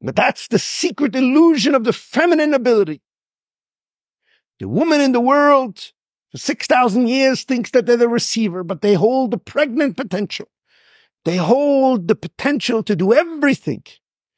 But 0.00 0.16
that's 0.16 0.48
the 0.48 0.58
secret 0.58 1.16
illusion 1.16 1.74
of 1.74 1.84
the 1.84 1.92
feminine 1.94 2.52
ability. 2.52 3.00
The 4.60 4.68
woman 4.68 5.00
in 5.00 5.12
the 5.12 5.20
world 5.20 5.78
for 6.30 6.38
6,000 6.38 7.08
years 7.08 7.42
thinks 7.42 7.70
that 7.72 7.86
they're 7.86 7.96
the 7.96 8.08
receiver, 8.08 8.62
but 8.62 8.82
they 8.82 8.94
hold 8.94 9.30
the 9.30 9.38
pregnant 9.38 9.96
potential. 9.96 10.48
They 11.24 11.36
hold 11.36 12.08
the 12.08 12.14
potential 12.14 12.82
to 12.84 12.94
do 12.94 13.12
everything, 13.12 13.82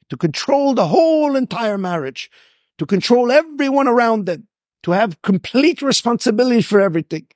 to 0.09 0.17
control 0.17 0.73
the 0.73 0.87
whole 0.87 1.35
entire 1.35 1.77
marriage, 1.77 2.31
to 2.77 2.85
control 2.85 3.31
everyone 3.31 3.87
around 3.87 4.25
them, 4.25 4.47
to 4.83 4.91
have 4.91 5.21
complete 5.21 5.81
responsibility 5.81 6.61
for 6.61 6.79
everything. 6.79 7.27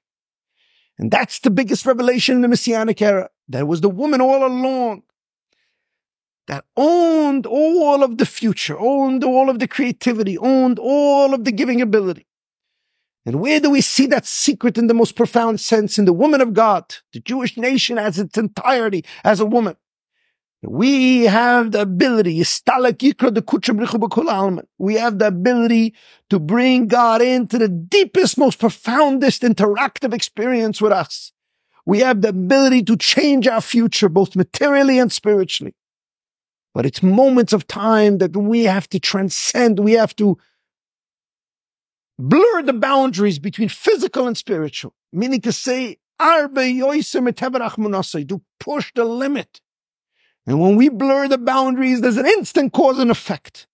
And 0.97 1.11
that's 1.11 1.39
the 1.39 1.49
biggest 1.49 1.85
revelation 1.85 2.35
in 2.35 2.41
the 2.41 2.47
Messianic 2.47 3.01
era. 3.01 3.29
There 3.47 3.65
was 3.65 3.81
the 3.81 3.89
woman 3.89 4.21
all 4.21 4.45
along 4.45 5.03
that 6.47 6.65
owned 6.77 7.45
all 7.45 8.03
of 8.03 8.17
the 8.17 8.25
future, 8.25 8.77
owned 8.79 9.23
all 9.23 9.49
of 9.49 9.59
the 9.59 9.67
creativity, 9.67 10.37
owned 10.37 10.79
all 10.79 11.33
of 11.33 11.43
the 11.43 11.51
giving 11.51 11.81
ability. 11.81 12.25
And 13.25 13.39
where 13.39 13.59
do 13.59 13.69
we 13.69 13.81
see 13.81 14.07
that 14.07 14.25
secret 14.25 14.77
in 14.77 14.87
the 14.87 14.95
most 14.95 15.15
profound 15.15 15.59
sense? 15.59 15.99
In 15.99 16.05
the 16.05 16.13
woman 16.13 16.41
of 16.41 16.53
God, 16.53 16.95
the 17.13 17.19
Jewish 17.19 17.55
nation 17.55 17.97
as 17.97 18.17
its 18.17 18.37
entirety, 18.37 19.05
as 19.23 19.39
a 19.39 19.45
woman. 19.45 19.75
We 20.63 21.23
have 21.23 21.71
the 21.71 21.81
ability, 21.81 22.33
we 22.33 22.39
have 24.95 25.19
the 25.19 25.27
ability 25.27 25.95
to 26.29 26.39
bring 26.39 26.87
God 26.87 27.21
into 27.23 27.57
the 27.57 27.67
deepest, 27.67 28.37
most 28.37 28.59
profoundest 28.59 29.41
interactive 29.41 30.13
experience 30.13 30.79
with 30.79 30.91
us. 30.91 31.31
We 31.87 31.97
have 31.99 32.21
the 32.21 32.29
ability 32.29 32.83
to 32.83 32.95
change 32.95 33.47
our 33.47 33.61
future, 33.61 34.07
both 34.07 34.35
materially 34.35 34.99
and 34.99 35.11
spiritually. 35.11 35.73
But 36.75 36.85
it's 36.85 37.01
moments 37.01 37.53
of 37.53 37.67
time 37.67 38.19
that 38.19 38.37
we 38.37 38.65
have 38.65 38.87
to 38.89 38.99
transcend. 38.99 39.79
We 39.79 39.93
have 39.93 40.15
to 40.17 40.37
blur 42.21 42.63
the 42.63 42.73
boundaries 42.73 43.39
between 43.39 43.69
physical 43.69 44.27
and 44.27 44.37
spiritual, 44.37 44.93
meaning 45.11 45.41
to 45.41 45.51
say, 45.51 45.97
To 46.19 48.41
push 48.59 48.91
the 48.93 49.05
limit. 49.05 49.61
And 50.45 50.59
when 50.59 50.75
we 50.75 50.89
blur 50.89 51.27
the 51.27 51.37
boundaries, 51.37 52.01
there's 52.01 52.17
an 52.17 52.27
instant 52.27 52.73
cause 52.73 52.99
and 52.99 53.11
effect. 53.11 53.67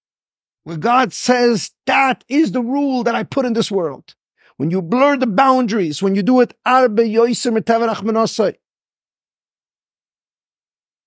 Where 0.63 0.77
God 0.77 1.13
says, 1.13 1.71
that 1.85 2.23
is 2.27 2.51
the 2.51 2.61
rule 2.61 3.03
that 3.03 3.15
I 3.15 3.23
put 3.23 3.45
in 3.45 3.53
this 3.53 3.71
world. 3.71 4.15
When 4.57 4.69
you 4.69 4.81
blur 4.81 5.17
the 5.17 5.27
boundaries, 5.27 6.01
when 6.01 6.15
you 6.15 6.23
do 6.23 6.41
it, 6.41 6.53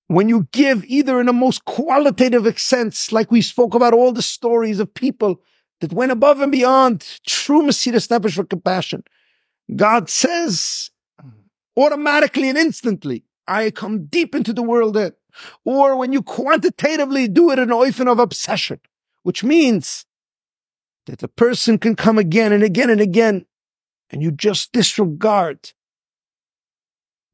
when 0.06 0.28
you 0.28 0.48
give 0.52 0.84
either 0.86 1.20
in 1.20 1.28
a 1.28 1.32
most 1.32 1.64
qualitative 1.66 2.58
sense, 2.58 3.12
like 3.12 3.30
we 3.30 3.42
spoke 3.42 3.74
about 3.74 3.92
all 3.92 4.12
the 4.12 4.22
stories 4.22 4.80
of 4.80 4.94
people 4.94 5.42
that 5.80 5.92
went 5.92 6.12
above 6.12 6.40
and 6.40 6.52
beyond 6.52 7.06
true 7.26 7.62
Mesiras 7.62 8.08
Nefesh 8.08 8.34
for 8.34 8.44
compassion, 8.44 9.02
God 9.74 10.10
says 10.10 10.90
automatically 11.76 12.48
and 12.48 12.58
instantly, 12.58 13.24
I 13.46 13.70
come 13.70 14.06
deep 14.06 14.34
into 14.34 14.52
the 14.52 14.62
world 14.62 14.96
in. 14.96 15.14
Or 15.64 15.96
when 15.96 16.12
you 16.12 16.22
quantitatively 16.22 17.28
do 17.28 17.50
it 17.50 17.58
in 17.58 17.70
an 17.70 17.76
oifen 17.76 18.10
of 18.10 18.18
obsession, 18.18 18.80
which 19.22 19.44
means 19.44 20.04
that 21.06 21.20
the 21.20 21.28
person 21.28 21.78
can 21.78 21.96
come 21.96 22.18
again 22.18 22.52
and 22.52 22.62
again 22.62 22.90
and 22.90 23.00
again, 23.00 23.46
and 24.10 24.22
you 24.22 24.32
just 24.32 24.72
disregard. 24.72 25.72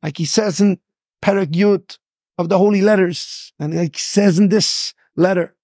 Like 0.02 0.18
he 0.18 0.26
says 0.26 0.60
in 0.60 0.78
Perek 1.22 1.52
Yud 1.52 1.98
of 2.38 2.48
the 2.48 2.58
holy 2.58 2.82
letters, 2.82 3.52
and 3.58 3.74
like 3.74 3.96
he 3.96 4.00
says 4.00 4.38
in 4.38 4.50
this 4.50 4.92
letter, 5.16 5.55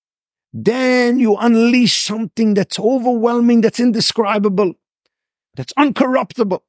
then 0.53 1.19
you 1.19 1.37
unleash 1.37 2.05
something 2.05 2.55
that's 2.55 2.79
overwhelming, 2.79 3.63
that's 3.63 3.81
indescribable, 3.81 4.75
that's 5.55 5.73
uncorruptible. 5.75 6.61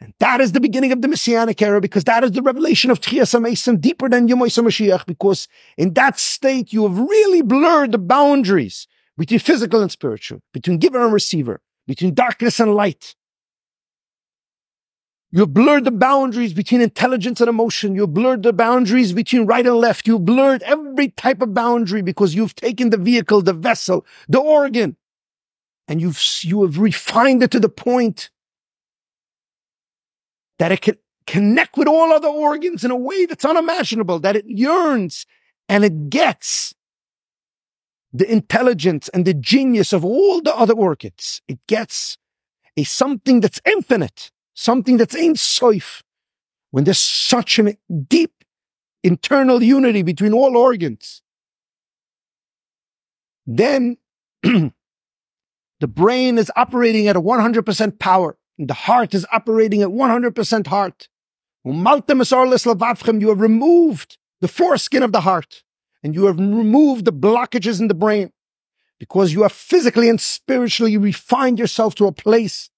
And 0.00 0.12
that 0.18 0.40
is 0.42 0.52
the 0.52 0.60
beginning 0.60 0.92
of 0.92 1.00
the 1.00 1.08
Messianic 1.08 1.62
era 1.62 1.80
because 1.80 2.04
that 2.04 2.24
is 2.24 2.32
the 2.32 2.42
revelation 2.42 2.90
of 2.90 3.00
Tchias 3.00 3.34
HaMesim 3.34 3.80
deeper 3.80 4.08
than 4.08 4.28
Yom 4.28 4.40
Mashiach 4.40 5.06
because 5.06 5.48
in 5.78 5.94
that 5.94 6.18
state 6.18 6.72
you 6.72 6.82
have 6.82 6.98
really 6.98 7.40
blurred 7.40 7.92
the 7.92 7.98
boundaries 7.98 8.86
between 9.16 9.40
physical 9.40 9.80
and 9.80 9.90
spiritual, 9.90 10.40
between 10.52 10.78
giver 10.78 11.02
and 11.02 11.12
receiver, 11.12 11.62
between 11.86 12.12
darkness 12.12 12.60
and 12.60 12.74
light. 12.74 13.14
You've 15.36 15.52
blurred 15.52 15.84
the 15.84 15.90
boundaries 15.90 16.52
between 16.52 16.80
intelligence 16.80 17.40
and 17.40 17.48
emotion. 17.48 17.96
You've 17.96 18.14
blurred 18.14 18.44
the 18.44 18.52
boundaries 18.52 19.12
between 19.12 19.46
right 19.46 19.66
and 19.66 19.74
left. 19.74 20.06
You've 20.06 20.24
blurred 20.24 20.62
every 20.62 21.08
type 21.08 21.42
of 21.42 21.52
boundary 21.52 22.02
because 22.02 22.36
you've 22.36 22.54
taken 22.54 22.90
the 22.90 22.96
vehicle, 22.96 23.42
the 23.42 23.52
vessel, 23.52 24.06
the 24.28 24.38
organ, 24.38 24.96
and 25.88 26.00
you've, 26.00 26.22
you 26.42 26.62
have 26.62 26.78
refined 26.78 27.42
it 27.42 27.50
to 27.50 27.58
the 27.58 27.68
point 27.68 28.30
that 30.60 30.70
it 30.70 30.82
can 30.82 30.98
connect 31.26 31.76
with 31.76 31.88
all 31.88 32.12
other 32.12 32.28
organs 32.28 32.84
in 32.84 32.92
a 32.92 32.96
way 32.96 33.26
that's 33.26 33.44
unimaginable, 33.44 34.20
that 34.20 34.36
it 34.36 34.44
yearns 34.46 35.26
and 35.68 35.84
it 35.84 36.10
gets 36.10 36.72
the 38.12 38.30
intelligence 38.30 39.08
and 39.08 39.24
the 39.24 39.34
genius 39.34 39.92
of 39.92 40.04
all 40.04 40.40
the 40.40 40.54
other 40.54 40.74
organs. 40.74 41.42
It 41.48 41.58
gets 41.66 42.18
a 42.76 42.84
something 42.84 43.40
that's 43.40 43.60
infinite, 43.66 44.30
something 44.54 44.96
that's 44.96 45.14
ein 45.14 45.34
soif. 45.34 46.02
When 46.70 46.84
there's 46.84 46.98
such 46.98 47.58
a 47.58 47.76
deep 48.08 48.32
internal 49.02 49.62
unity 49.62 50.02
between 50.02 50.32
all 50.32 50.56
organs, 50.56 51.22
then 53.46 53.96
the 54.42 54.72
brain 55.86 56.38
is 56.38 56.50
operating 56.56 57.06
at 57.08 57.16
a 57.16 57.20
100% 57.20 57.98
power. 57.98 58.36
And 58.58 58.68
the 58.68 58.74
heart 58.74 59.14
is 59.14 59.26
operating 59.32 59.82
at 59.82 59.88
100% 59.88 60.66
heart. 60.66 61.08
You 61.64 63.28
have 63.28 63.40
removed 63.40 64.18
the 64.40 64.48
foreskin 64.48 65.02
of 65.02 65.12
the 65.12 65.20
heart 65.20 65.62
and 66.02 66.14
you 66.14 66.26
have 66.26 66.38
removed 66.38 67.04
the 67.04 67.12
blockages 67.12 67.80
in 67.80 67.88
the 67.88 67.94
brain 67.94 68.30
because 68.98 69.32
you 69.32 69.42
have 69.42 69.52
physically 69.52 70.08
and 70.08 70.20
spiritually 70.20 70.96
refined 70.98 71.58
yourself 71.58 71.94
to 71.96 72.06
a 72.06 72.12
place 72.12 72.70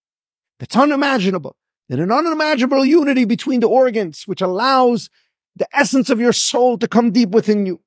that's 0.58 0.76
unimaginable. 0.76 1.56
And 1.88 2.00
an 2.00 2.10
unimaginable 2.10 2.84
unity 2.84 3.24
between 3.24 3.60
the 3.60 3.68
organs, 3.68 4.24
which 4.26 4.40
allows 4.40 5.08
the 5.54 5.68
essence 5.72 6.10
of 6.10 6.20
your 6.20 6.32
soul 6.32 6.78
to 6.78 6.88
come 6.88 7.12
deep 7.12 7.30
within 7.30 7.64
you. 7.64 7.80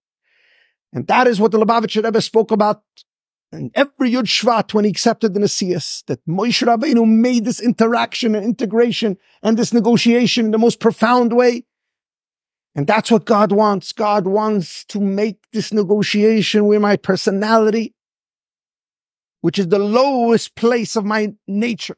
And 0.93 1.05
that 1.07 1.27
is 1.27 1.39
what 1.39 1.51
the 1.51 1.59
Lubavitcher 1.59 2.03
Rebbe 2.03 2.21
spoke 2.21 2.51
about 2.51 2.81
and 3.51 3.71
every 3.73 4.11
Yud 4.11 4.25
Shvat, 4.25 4.73
when 4.73 4.85
he 4.85 4.91
accepted 4.91 5.33
the 5.33 5.39
Nesias, 5.39 6.05
that 6.05 6.23
Moshe 6.27 6.65
Rabbeinu 6.65 7.07
made 7.07 7.45
this 7.45 7.59
interaction 7.59 8.35
and 8.35 8.45
integration 8.45 9.17
and 9.41 9.57
this 9.57 9.73
negotiation 9.73 10.45
in 10.45 10.51
the 10.51 10.59
most 10.59 10.79
profound 10.79 11.33
way. 11.33 11.65
And 12.75 12.85
that's 12.85 13.09
what 13.09 13.25
God 13.25 13.51
wants. 13.51 13.91
God 13.91 14.27
wants 14.27 14.85
to 14.85 14.99
make 14.99 15.39
this 15.51 15.73
negotiation 15.73 16.67
with 16.67 16.81
my 16.81 16.95
personality, 16.95 17.95
which 19.41 19.57
is 19.57 19.67
the 19.69 19.79
lowest 19.79 20.55
place 20.55 20.95
of 20.95 21.03
my 21.03 21.33
nature. 21.47 21.97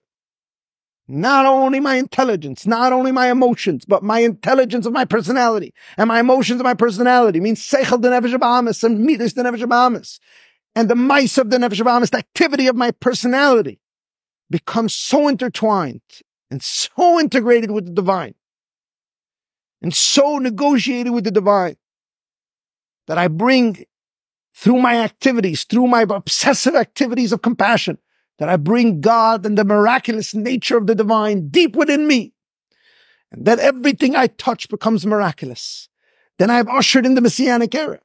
Not 1.12 1.45
only 1.45 1.80
my 1.80 1.95
intelligence, 1.95 2.65
not 2.65 2.93
only 2.93 3.12
my 3.12 3.30
emotions, 3.30 3.84
but 3.86 4.02
my 4.02 4.19
intelligence 4.19 4.86
of 4.86 4.93
my 4.93 5.06
personality. 5.06 5.74
And 5.97 6.08
my 6.08 6.21
emotions 6.21 6.62
of 6.62 6.63
my 6.63 6.74
personality 6.74 7.39
means 7.39 7.60
seichel 7.60 8.02
the 8.02 8.10
nefesh 8.10 8.84
and 8.84 9.06
midas 9.06 9.34
the 9.34 9.43
nefesh 9.43 10.19
and 10.76 10.89
the 10.89 10.95
mice 10.95 11.38
of 11.38 11.50
the 11.50 11.58
Nefesh 11.58 11.82
Abamis, 11.82 12.12
the 12.12 12.17
activity 12.17 12.67
of 12.67 12.76
my 12.76 12.91
personality, 12.91 13.80
becomes 14.50 14.93
so 14.93 15.28
intertwined 15.28 16.02
and 16.50 16.62
so 16.62 17.19
integrated 17.19 17.71
with 17.71 17.86
the 17.86 17.91
divine 17.91 18.36
and 19.82 19.93
so 19.93 20.38
negotiated 20.38 21.13
with 21.13 21.24
the 21.24 21.32
divine 21.32 21.76
that 23.08 23.17
I 23.17 23.28
bring 23.28 23.86
through 24.56 24.80
my 24.80 24.97
activities, 24.97 25.63
through 25.63 25.88
my 25.88 26.04
obsessive 26.04 26.76
activities 26.76 27.32
of 27.32 27.41
compassion, 27.41 27.97
that 28.41 28.49
I 28.49 28.58
bring 28.58 29.01
God 29.01 29.45
and 29.45 29.56
the 29.56 29.63
miraculous 29.63 30.34
nature 30.34 30.75
of 30.75 30.88
the 30.88 30.95
divine 30.95 31.49
deep 31.49 31.75
within 31.75 32.08
me. 32.08 32.34
And 33.32 33.45
that 33.45 33.60
everything 33.60 34.15
I 34.15 34.25
touch 34.25 34.67
becomes 34.67 35.06
miraculous. 35.06 35.88
Then 36.39 36.49
I've 36.49 36.67
ushered 36.67 37.06
in 37.06 37.13
the 37.13 37.21
Messianic 37.21 37.75
era. 37.75 37.99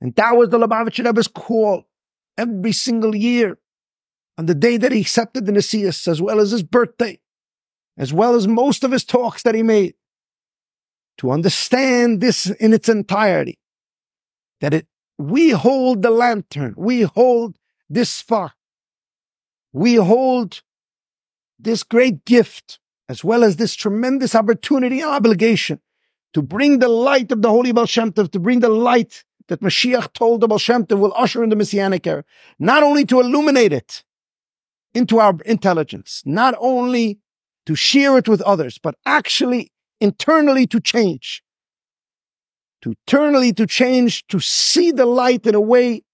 And 0.00 0.12
that 0.16 0.36
was 0.36 0.48
the 0.48 0.58
Lubavitcher 0.58 1.04
Rebbe's 1.04 1.28
call 1.28 1.84
every 2.36 2.72
single 2.72 3.14
year 3.14 3.56
on 4.36 4.46
the 4.46 4.56
day 4.56 4.76
that 4.76 4.90
he 4.90 5.02
accepted 5.02 5.46
the 5.46 5.52
Nesias, 5.52 6.08
as 6.08 6.20
well 6.20 6.40
as 6.40 6.50
his 6.50 6.64
birthday, 6.64 7.20
as 7.96 8.12
well 8.12 8.34
as 8.34 8.48
most 8.48 8.82
of 8.82 8.90
his 8.90 9.04
talks 9.04 9.44
that 9.44 9.54
he 9.54 9.62
made, 9.62 9.94
to 11.18 11.30
understand 11.30 12.20
this 12.20 12.50
in 12.50 12.72
its 12.72 12.88
entirety, 12.88 13.60
that 14.60 14.74
it, 14.74 14.88
we 15.16 15.50
hold 15.50 16.02
the 16.02 16.10
lantern, 16.10 16.74
we 16.76 17.02
hold 17.02 17.56
this 17.88 18.10
spark, 18.10 18.54
we 19.74 19.96
hold 19.96 20.62
this 21.58 21.82
great 21.82 22.24
gift, 22.24 22.78
as 23.08 23.22
well 23.22 23.44
as 23.44 23.56
this 23.56 23.74
tremendous 23.74 24.34
opportunity 24.34 25.00
and 25.00 25.10
obligation 25.10 25.80
to 26.32 26.40
bring 26.40 26.78
the 26.78 26.88
light 26.88 27.30
of 27.32 27.42
the 27.42 27.50
Holy 27.50 27.72
Baal 27.72 27.84
Shem 27.84 28.12
Tov, 28.12 28.30
to 28.30 28.38
bring 28.38 28.60
the 28.60 28.68
light 28.68 29.24
that 29.48 29.60
Mashiach 29.60 30.12
told 30.14 30.40
the 30.40 30.48
Baal 30.48 30.58
Shem 30.58 30.86
Tov 30.86 31.00
will 31.00 31.12
usher 31.16 31.42
in 31.42 31.50
the 31.50 31.56
Messianic 31.56 32.06
era, 32.06 32.24
not 32.58 32.84
only 32.84 33.04
to 33.04 33.20
illuminate 33.20 33.72
it 33.72 34.04
into 34.94 35.18
our 35.18 35.34
intelligence, 35.44 36.22
not 36.24 36.54
only 36.60 37.18
to 37.66 37.74
share 37.74 38.16
it 38.16 38.28
with 38.28 38.40
others, 38.42 38.78
but 38.78 38.94
actually 39.06 39.72
internally 40.00 40.68
to 40.68 40.80
change. 40.80 41.42
To 42.82 42.90
internally 42.90 43.52
to 43.54 43.66
change, 43.66 44.24
to 44.28 44.38
see 44.38 44.92
the 44.92 45.06
light 45.06 45.46
in 45.46 45.56
a 45.56 45.60
way 45.60 46.04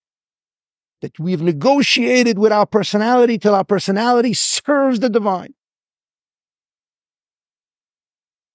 that 1.00 1.18
we've 1.18 1.42
negotiated 1.42 2.38
with 2.38 2.52
our 2.52 2.66
personality 2.66 3.38
till 3.38 3.54
our 3.54 3.64
personality 3.64 4.34
serves 4.34 5.00
the 5.00 5.08
divine. 5.08 5.54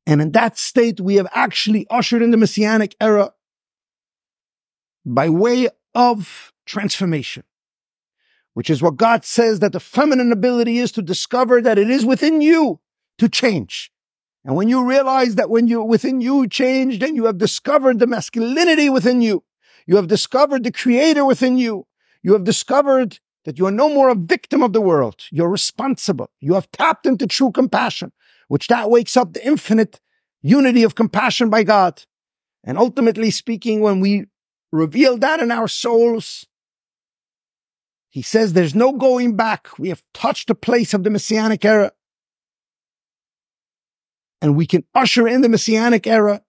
And 0.07 0.21
in 0.21 0.31
that 0.33 0.57
state, 0.57 1.01
we 1.01 1.15
have 1.15 1.27
actually 1.31 1.87
ushered 1.89 2.21
in 2.21 2.31
the 2.31 2.37
Messianic 2.37 2.95
era 3.01 3.33
by 5.05 5.29
way 5.29 5.69
of 5.95 6.53
transformation, 6.65 7.43
which 8.53 8.69
is 8.69 8.81
what 8.81 8.97
God 8.97 9.25
says 9.25 9.59
that 9.59 9.71
the 9.71 9.79
feminine 9.79 10.31
ability 10.31 10.77
is 10.77 10.91
to 10.93 11.01
discover 11.01 11.61
that 11.61 11.79
it 11.79 11.89
is 11.89 12.05
within 12.05 12.41
you 12.41 12.79
to 13.17 13.29
change. 13.29 13.91
And 14.43 14.55
when 14.55 14.69
you 14.69 14.87
realize 14.87 15.35
that 15.35 15.49
when 15.49 15.67
you 15.67 15.81
within 15.81 16.21
you 16.21 16.47
change, 16.47 16.99
then 16.99 17.15
you 17.15 17.25
have 17.25 17.39
discovered 17.39 17.97
the 17.97 18.05
masculinity 18.05 18.89
within 18.89 19.21
you. 19.21 19.43
You 19.87 19.95
have 19.95 20.07
discovered 20.07 20.63
the 20.63 20.71
creator 20.71 21.25
within 21.25 21.57
you. 21.57 21.87
You 22.25 22.33
have 22.33 22.43
discovered 22.43 23.19
that 23.43 23.59
you 23.59 23.67
are 23.67 23.71
no 23.71 23.87
more 23.87 24.09
a 24.09 24.15
victim 24.15 24.63
of 24.63 24.73
the 24.73 24.81
world. 24.81 25.21
You're 25.31 25.47
responsible. 25.47 26.31
You 26.41 26.55
have 26.55 26.71
tapped 26.71 27.05
into 27.05 27.27
true 27.27 27.51
compassion, 27.51 28.11
which 28.47 28.67
that 28.69 28.89
wakes 28.89 29.15
up 29.15 29.33
the 29.33 29.45
infinite 29.45 30.01
unity 30.41 30.81
of 30.81 30.95
compassion 30.95 31.51
by 31.51 31.61
God. 31.61 32.01
And 32.63 32.79
ultimately 32.79 33.29
speaking, 33.29 33.79
when 33.81 33.99
we 33.99 34.25
reveal 34.71 35.19
that 35.19 35.39
in 35.39 35.51
our 35.51 35.67
souls. 35.67 36.47
He 38.09 38.23
says 38.23 38.53
there's 38.53 38.73
no 38.73 38.93
going 38.93 39.35
back. 39.35 39.77
We 39.77 39.89
have 39.89 40.01
touched 40.11 40.47
the 40.47 40.55
place 40.55 40.95
of 40.95 41.03
the 41.03 41.11
Messianic 41.11 41.63
era. 41.63 41.91
And 44.41 44.55
we 44.55 44.65
can 44.65 44.83
usher 44.95 45.27
in 45.27 45.41
the 45.41 45.49
Messianic 45.49 46.07
era 46.07 46.41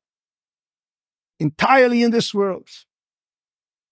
entirely 1.39 2.03
in 2.03 2.12
this 2.12 2.33
world. 2.33 2.71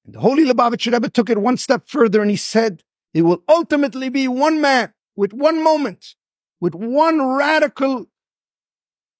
And 0.05 0.15
the 0.15 0.21
Holy 0.21 0.45
Lubavitcher 0.45 0.93
Rebbe 0.93 1.09
took 1.09 1.31
it 1.31 1.39
one 1.39 1.57
step 1.57 1.89
further 1.89 2.21
and 2.21 2.31
he 2.31 2.37
said, 2.37 2.83
it 3.15 3.23
will 3.23 3.43
ultimately 3.49 4.09
be 4.09 4.29
one 4.29 4.61
man 4.61 4.93
with 5.17 5.33
one 5.33 5.63
moment, 5.63 6.15
with 6.61 6.75
one 6.75 7.23
radical 7.23 8.07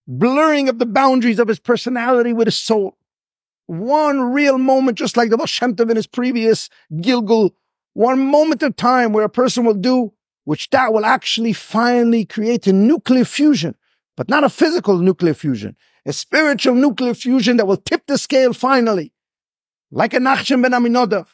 blurring 0.07 0.69
of 0.69 0.79
the 0.79 0.87
boundaries 0.87 1.39
of 1.39 1.49
his 1.49 1.59
personality 1.59 2.33
with 2.33 2.47
his 2.49 2.59
soul. 2.59 2.99
One 3.67 4.21
real 4.21 4.59
moment, 4.59 4.99
just 4.99 5.17
like 5.17 5.31
the 5.31 5.39
Baal 5.39 5.91
in 5.91 5.97
his 5.97 6.07
previous 6.07 6.69
Gilgul, 6.93 7.53
one 7.95 8.21
moment 8.21 8.63
of 8.63 8.77
time 8.77 9.13
where 9.13 9.25
a 9.25 9.31
person 9.31 9.65
will 9.65 9.75
do, 9.75 10.13
which 10.45 10.69
that 10.71 10.93
will 10.93 11.07
actually 11.07 11.55
finally 11.55 12.27
create 12.27 12.67
a 12.67 12.73
nuclear 12.73 13.25
fusion, 13.25 13.75
but 14.17 14.29
not 14.29 14.45
a 14.45 14.51
physical 14.51 14.99
nuclear 14.99 15.33
fusion, 15.33 15.77
a 16.05 16.13
spiritual 16.13 16.75
nuclear 16.75 17.15
fusion 17.15 17.57
that 17.57 17.67
will 17.67 17.79
tip 17.79 18.07
the 18.07 18.19
scale 18.19 18.53
finally, 18.53 19.14
like 19.95 20.13
a 20.13 20.19
Nachshon 20.19 20.61
ben 20.61 20.75
Aminadab. 20.75 21.27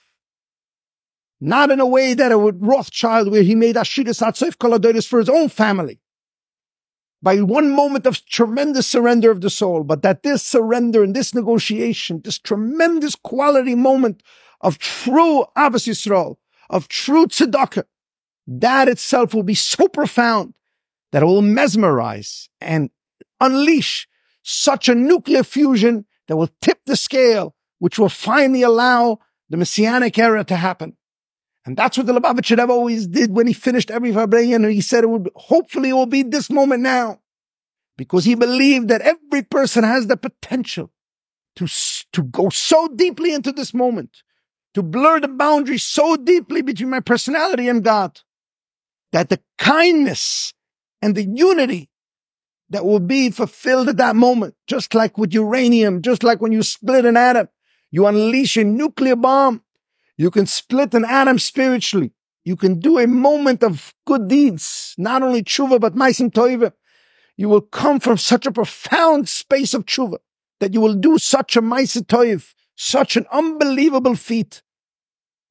Not 1.41 1.71
in 1.71 1.81
a 1.81 1.87
way 1.87 2.13
that 2.13 2.31
a 2.31 2.37
Rothschild 2.37 3.31
where 3.31 3.43
he 3.43 3.55
made 3.55 3.77
Ashiris 3.77 4.21
Atzoif 4.21 4.57
Koladoris 4.59 5.09
for 5.09 5.19
his 5.19 5.31
own 5.31 5.49
family. 5.49 5.99
By 7.23 7.41
one 7.41 7.71
moment 7.71 8.07
of 8.07 8.25
tremendous 8.27 8.87
surrender 8.87 9.31
of 9.31 9.41
the 9.41 9.49
soul, 9.49 9.83
but 9.83 10.03
that 10.03 10.23
this 10.23 10.43
surrender 10.43 11.03
and 11.03 11.17
this 11.17 11.35
negotiation, 11.35 12.21
this 12.23 12.39
tremendous 12.39 13.15
quality 13.15 13.75
moment 13.75 14.23
of 14.61 14.79
true 14.79 15.47
Ahavas 15.57 15.89
Yisrael, 15.89 16.37
of 16.69 16.89
true 16.89 17.27
tzedakah, 17.27 17.85
that 18.47 18.89
itself 18.89 19.33
will 19.33 19.43
be 19.43 19.55
so 19.55 19.89
profound 19.89 20.53
that 21.13 21.23
it 21.23 21.27
will 21.27 21.43
mesmerize 21.43 22.49
and 22.61 22.91
unleash 23.41 24.07
such 24.43 24.89
a 24.89 24.95
nuclear 24.95 25.43
fusion 25.43 26.05
that 26.29 26.37
will 26.37 26.51
tip 26.61 26.81
the 26.85 26.97
scale, 26.97 27.55
which 27.81 27.99
will 27.99 28.09
finally 28.09 28.63
allow 28.63 29.19
the 29.49 29.57
messianic 29.57 30.17
era 30.17 30.45
to 30.45 30.55
happen. 30.55 30.97
And 31.67 31.77
that's 31.77 31.99
what 31.99 32.07
the 32.07 32.13
Lubavitcher 32.13 32.57
Rebbe 32.59 32.73
always 32.73 33.07
did 33.07 33.33
when 33.33 33.47
he 33.47 33.53
finished 33.53 33.91
every. 33.91 34.13
And 34.15 34.65
he 34.67 34.81
said 34.81 35.05
it 35.05 35.11
would, 35.11 35.31
hopefully 35.35 35.91
it 35.91 35.95
will 35.95 36.07
be 36.07 36.23
this 36.23 36.49
moment 36.49 36.83
now. 36.83 37.21
Because 37.99 38.25
he 38.25 38.35
believed 38.35 38.89
that 38.89 39.03
every 39.03 39.43
person 39.43 39.85
has 39.85 40.07
the 40.07 40.17
potential 40.17 40.91
to, 41.57 41.67
to 42.13 42.23
go 42.23 42.49
so 42.49 42.89
deeply 42.89 43.35
into 43.35 43.53
this 43.53 43.75
moment, 43.75 44.23
to 44.75 44.83
blur 44.83 45.21
the 45.21 45.29
boundary 45.29 45.79
so 45.79 46.17
deeply 46.17 46.63
between 46.63 46.91
my 46.91 47.01
personality 47.01 47.69
and 47.69 47.85
God, 47.85 48.21
that 49.13 49.29
the 49.29 49.41
kindness 49.59 50.55
and 51.03 51.15
the 51.15 51.25
unity 51.25 51.91
that 52.71 52.87
will 52.87 53.01
be 53.01 53.31
fulfilled 53.31 53.89
at 53.89 53.97
that 53.99 54.17
moment, 54.17 54.55
just 54.67 54.95
like 54.95 55.19
with 55.19 55.35
uranium, 55.35 56.03
just 56.03 56.23
like 56.23 56.41
when 56.41 56.53
you 56.53 56.63
split 56.63 57.05
an 57.05 57.17
atom, 57.17 57.49
you 57.91 58.07
unleash 58.07 58.57
a 58.57 58.65
nuclear 58.65 59.17
bomb 59.17 59.63
you 60.21 60.31
can 60.31 60.45
split 60.45 60.93
an 60.93 61.07
atom 61.07 61.39
spiritually. 61.39 62.13
You 62.45 62.55
can 62.55 62.79
do 62.79 62.99
a 62.99 63.07
moment 63.07 63.63
of 63.63 63.95
good 64.07 64.29
deeds, 64.29 64.95
not 64.99 65.23
only 65.23 65.43
tshuva, 65.43 65.81
but 65.81 65.95
maisim 65.95 66.31
toiva. 66.31 66.75
You 67.39 67.49
will 67.49 67.63
come 67.63 68.01
from 68.01 68.19
such 68.19 68.45
a 68.45 68.53
profound 68.53 69.31
space 69.31 69.73
of 69.73 69.87
tshuva 69.87 70.19
that 70.59 70.75
you 70.75 70.83
will 70.83 70.93
do 70.93 71.17
such 71.17 71.57
a 71.57 71.63
maisim 71.63 72.03
toiv, 72.03 72.53
such 72.77 73.17
an 73.17 73.25
unbelievable 73.33 74.15
feat. 74.15 74.61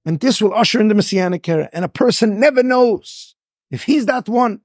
And 0.06 0.19
this 0.19 0.39
will 0.39 0.54
usher 0.54 0.80
in 0.80 0.88
the 0.88 0.93
Messianic 0.93 1.49
era. 1.49 1.67
And 1.73 1.84
a 1.84 1.89
person 1.89 2.39
never 2.39 2.62
knows 2.62 3.34
if 3.71 3.86
he's 3.86 4.06
that 4.06 4.30
one 4.30 4.62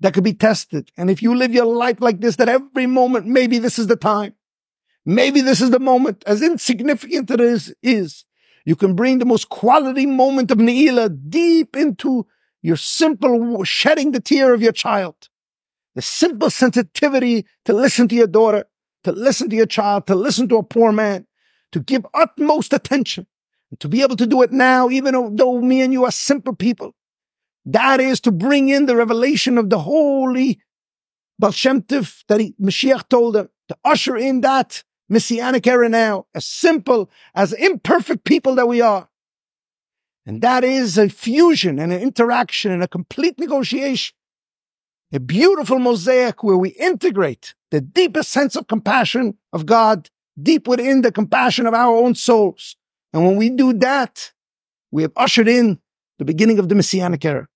that 0.00 0.12
could 0.12 0.24
be 0.24 0.34
tested. 0.34 0.92
And 0.98 1.10
if 1.10 1.22
you 1.22 1.34
live 1.34 1.54
your 1.54 1.64
life 1.64 2.02
like 2.02 2.20
this, 2.20 2.36
that 2.36 2.50
every 2.50 2.84
moment, 2.84 3.24
maybe 3.24 3.58
this 3.58 3.78
is 3.78 3.86
the 3.86 3.96
time. 3.96 4.34
Maybe 5.04 5.40
this 5.40 5.60
is 5.60 5.70
the 5.70 5.80
moment, 5.80 6.22
as 6.26 6.42
insignificant 6.42 7.30
it 7.30 7.40
is, 7.40 7.74
is 7.82 8.24
you 8.64 8.76
can 8.76 8.94
bring 8.94 9.18
the 9.18 9.24
most 9.24 9.48
quality 9.48 10.06
moment 10.06 10.50
of 10.50 10.58
Ne'ilah 10.58 11.10
deep 11.28 11.76
into 11.76 12.26
your 12.62 12.76
simple 12.76 13.64
shedding 13.64 14.12
the 14.12 14.20
tear 14.20 14.54
of 14.54 14.62
your 14.62 14.72
child. 14.72 15.28
The 15.96 16.02
simple 16.02 16.50
sensitivity 16.50 17.46
to 17.64 17.72
listen 17.72 18.06
to 18.08 18.14
your 18.14 18.28
daughter, 18.28 18.64
to 19.04 19.12
listen 19.12 19.50
to 19.50 19.56
your 19.56 19.66
child, 19.66 20.06
to 20.06 20.14
listen 20.14 20.48
to 20.48 20.56
a 20.56 20.62
poor 20.62 20.92
man, 20.92 21.26
to 21.72 21.80
give 21.80 22.06
utmost 22.14 22.72
attention, 22.72 23.26
and 23.70 23.80
to 23.80 23.88
be 23.88 24.02
able 24.02 24.16
to 24.16 24.26
do 24.26 24.42
it 24.42 24.52
now, 24.52 24.88
even 24.88 25.36
though 25.36 25.60
me 25.60 25.80
and 25.82 25.92
you 25.92 26.04
are 26.04 26.12
simple 26.12 26.54
people. 26.54 26.94
That 27.66 28.00
is 28.00 28.20
to 28.20 28.30
bring 28.30 28.68
in 28.68 28.86
the 28.86 28.96
revelation 28.96 29.58
of 29.58 29.68
the 29.68 29.80
holy 29.80 30.60
Baal 31.38 31.50
Shem 31.50 31.82
Tov 31.82 32.22
that 32.28 32.38
he, 32.38 32.54
Mashiach 32.60 33.08
told 33.08 33.34
them, 33.34 33.48
to 33.68 33.76
usher 33.84 34.16
in 34.16 34.42
that 34.42 34.84
messianic 35.08 35.66
era 35.66 35.88
now, 35.88 36.26
as 36.34 36.46
simple 36.46 37.10
as 37.34 37.52
imperfect 37.52 38.24
people 38.24 38.54
that 38.56 38.68
we 38.68 38.80
are. 38.80 39.08
And 40.24 40.40
that 40.42 40.64
is 40.64 40.98
a 40.98 41.08
fusion 41.08 41.78
and 41.78 41.92
an 41.92 42.00
interaction 42.00 42.70
and 42.70 42.82
a 42.82 42.88
complete 42.88 43.38
negotiation. 43.38 44.14
A 45.12 45.20
beautiful 45.20 45.78
mosaic 45.78 46.42
where 46.42 46.56
we 46.56 46.70
integrate 46.70 47.54
the 47.70 47.80
deepest 47.80 48.30
sense 48.30 48.56
of 48.56 48.68
compassion 48.68 49.36
of 49.52 49.66
God 49.66 50.08
deep 50.40 50.66
within 50.66 51.02
the 51.02 51.12
compassion 51.12 51.66
of 51.66 51.74
our 51.74 51.94
own 51.94 52.14
souls. 52.14 52.76
And 53.12 53.26
when 53.26 53.36
we 53.36 53.50
do 53.50 53.72
that, 53.74 54.32
we 54.90 55.02
have 55.02 55.12
ushered 55.16 55.48
in 55.48 55.80
the 56.18 56.24
beginning 56.24 56.58
of 56.58 56.68
the 56.68 56.74
messianic 56.74 57.24
era. 57.24 57.48